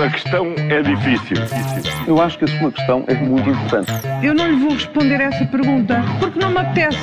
[0.00, 1.36] A questão é difícil.
[2.06, 3.90] Eu acho que a sua questão é muito importante.
[4.22, 6.98] Eu não lhe vou responder essa pergunta porque não me apetece.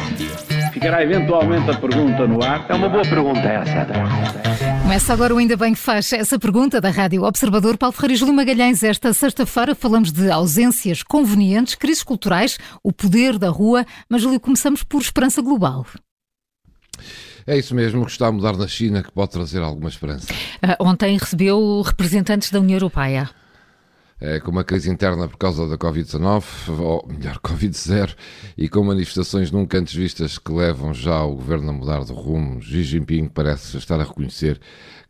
[0.72, 2.66] Ficará eventualmente a pergunta no ar.
[2.70, 3.86] É uma boa pergunta essa.
[4.82, 7.78] Começa agora o Ainda Bem que faz essa pergunta da Rádio Observador.
[7.78, 13.38] Paulo Ferreira e Júlio Magalhães, esta sexta-feira falamos de ausências convenientes, crises culturais, o poder
[13.38, 15.86] da rua, mas Júlio, começamos por esperança global.
[17.48, 20.34] É isso mesmo que está a mudar na China que pode trazer alguma esperança.
[20.34, 23.30] Uh, ontem recebeu representantes da União Europeia.
[24.20, 28.16] É, com uma crise interna por causa da Covid-19, ou melhor, Covid-0,
[28.58, 32.62] e com manifestações nunca antes vistas que levam já o governo a mudar de rumo,
[32.62, 34.62] Xi Jinping parece estar a reconhecer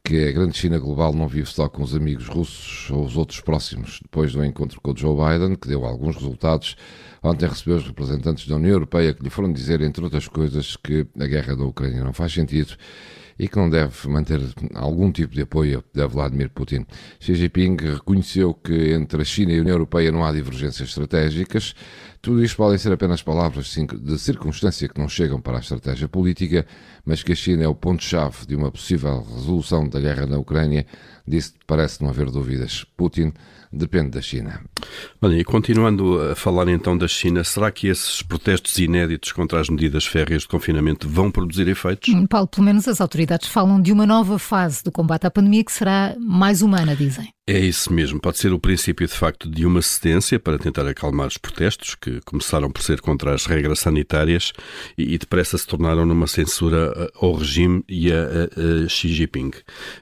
[0.03, 3.41] que a grande China global não vive só com os amigos russos ou os outros
[3.41, 3.99] próximos.
[4.01, 6.75] Depois do encontro com o Joe Biden, que deu alguns resultados,
[7.21, 11.05] ontem recebeu os representantes da União Europeia que lhe foram dizer, entre outras coisas, que
[11.19, 12.75] a guerra da Ucrânia não faz sentido
[13.37, 14.41] e que não deve manter
[14.73, 16.85] algum tipo de apoio a Vladimir Putin.
[17.19, 21.75] Xi Jinping reconheceu que entre a China e a União Europeia não há divergências estratégicas.
[22.21, 26.65] Tudo isto podem ser apenas palavras de circunstância que não chegam para a estratégia política,
[27.05, 30.87] mas que a China é o ponto-chave de uma possível resolução da guerra na Ucrânia,
[31.27, 32.83] disse parece não haver dúvidas.
[32.97, 33.31] Putin
[33.71, 34.61] depende da China.
[35.21, 39.69] Olha, e continuando a falar então da China, será que esses protestos inéditos contra as
[39.69, 42.13] medidas férreas de confinamento vão produzir efeitos?
[42.13, 45.63] Hum, Paulo, pelo menos as autoridades falam de uma nova fase do combate à pandemia
[45.63, 47.34] que será mais humana, dizem.
[47.47, 48.19] É isso mesmo.
[48.19, 52.19] Pode ser o princípio, de facto, de uma cedência para tentar acalmar os protestos, que
[52.21, 54.51] começaram por ser contra as regras sanitárias
[54.97, 59.51] e, depressa se tornaram numa censura eh, ao regime e a, a, a Xi Jinping.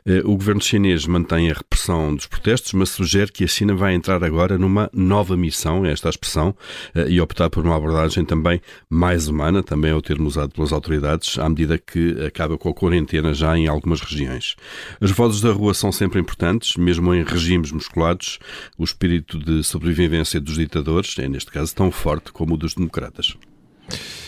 [0.06, 3.94] Eh, o governo chinês mantém a repressão dos protestos, mas sugere que a China vai
[3.94, 6.56] entrar agora numa nova missão, esta expressão,
[6.96, 10.72] eh, e optar por uma abordagem também mais humana, também é o termo usado pelas
[10.72, 14.56] autoridades, à medida que acaba com a quarentena já em algumas regiões.
[15.02, 18.40] As vozes da rua são sempre importantes, mesmo em regimes musculados,
[18.78, 23.36] o espírito de sobrevivência dos ditadores é, neste caso, tão forte como o dos democratas.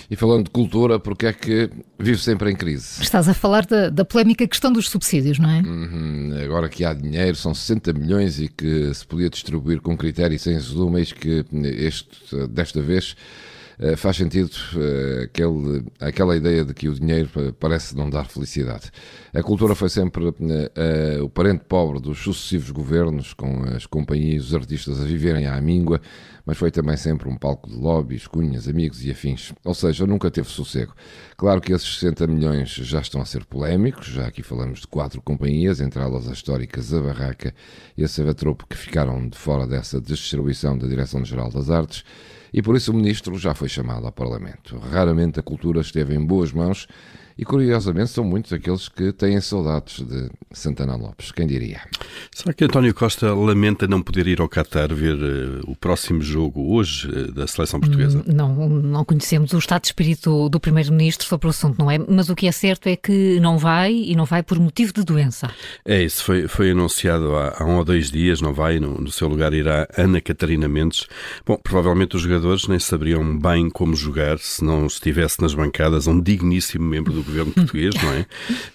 [0.09, 3.01] E falando de cultura, porque é que vive sempre em crise?
[3.01, 5.61] Estás a falar da, da polémica questão dos subsídios, não é?
[5.61, 6.31] Uhum.
[6.43, 10.39] Agora que há dinheiro, são 60 milhões e que se podia distribuir com critério e
[10.39, 11.43] sem resumo, eis que
[11.77, 13.15] este, desta vez
[13.97, 18.91] faz sentido uh, aquele, aquela ideia de que o dinheiro parece não dar felicidade.
[19.33, 20.33] A cultura foi sempre uh,
[21.23, 25.59] o parente pobre dos sucessivos governos, com as companhias e os artistas a viverem à
[25.59, 25.99] míngua,
[26.45, 29.51] mas foi também sempre um palco de lobbies, cunhas, amigos e afins.
[29.63, 30.93] Ou seja, nunca teve sossego.
[31.35, 35.21] Claro que esses 60 milhões já estão a ser polémicos, já aqui falamos de quatro
[35.21, 37.53] companhias, entre elas A Barraca
[37.97, 42.05] e a Savatropo, que ficaram de fora dessa distribuição da Direção-Geral das Artes
[42.55, 44.77] e por isso o ministro já foi chamado ao Parlamento.
[44.77, 46.87] Raramente a cultura esteve em boas mãos
[47.37, 51.81] e curiosamente são muitos aqueles que têm saudades de Santana Lopes, quem diria?
[52.31, 56.73] Será que António Costa lamenta não poder ir ao Qatar ver uh, o próximo jogo
[56.73, 58.19] hoje uh, da seleção portuguesa?
[58.19, 61.97] Hum, não, não conhecemos o estado de espírito do Primeiro-Ministro sobre o assunto, não é?
[61.97, 65.03] Mas o que é certo é que não vai e não vai por motivo de
[65.03, 65.49] doença.
[65.83, 69.11] É isso, foi, foi anunciado há, há um ou dois dias, não vai, no, no
[69.11, 71.05] seu lugar irá Ana Catarina Mendes.
[71.45, 76.19] Bom, provavelmente os jogadores nem saberiam bem como jogar se não estivesse nas bancadas um
[76.19, 78.25] digníssimo membro do governo português, não é?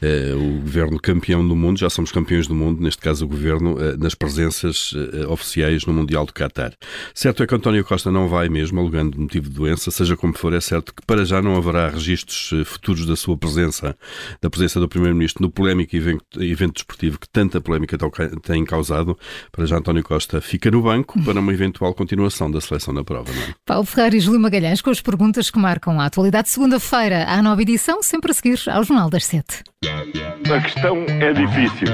[0.02, 3.74] Uh, o governo campeão do mundo, já somos campeões do mundo, neste caso o governo,
[3.74, 6.72] uh, nas presenças uh, oficiais no Mundial do Qatar.
[7.14, 10.52] Certo é que António Costa não vai mesmo, alegando motivo de doença, seja como for,
[10.52, 13.96] é certo que para já não haverá registros futuros da sua presença,
[14.40, 17.96] da presença do Primeiro-Ministro no polémico evento, evento desportivo que tanta polémica
[18.42, 19.18] tem causado.
[19.52, 23.32] Para já António Costa fica no banco para uma eventual continuação da seleção na prova.
[23.32, 23.54] Não é?
[23.64, 26.48] Paulo Ferreira e Júlio Magalhães com as perguntas que marcam a atualidade.
[26.48, 29.62] Segunda-feira, à nova edição, sempre a seguir ao Jornal das Sete.
[29.84, 31.88] A questão é difícil.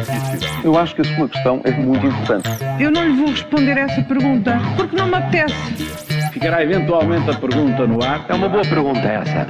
[0.65, 2.49] Eu acho que a sua questão é muito importante.
[2.81, 5.55] Eu não lhe vou responder essa pergunta porque não me apetece.
[6.33, 8.25] Ficará eventualmente a pergunta no ar.
[8.29, 9.47] É uma boa pergunta essa.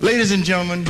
[0.00, 0.84] Ladies and gentlemen,